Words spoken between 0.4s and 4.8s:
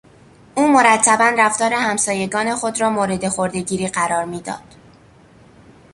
او مرتبا رفتار همسایگان خود را مورد خردهگیری قرار میداد.